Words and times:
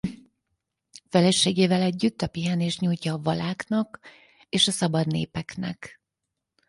Feleségével 1.09 1.81
együtt 1.81 2.21
a 2.21 2.27
pihenést 2.27 2.79
nyújtja 2.79 3.13
a 3.13 3.21
valáknak 3.21 3.99
és 4.49 4.67
a 4.67 4.71
szabad 4.71 5.07
népeknek. 5.07 6.01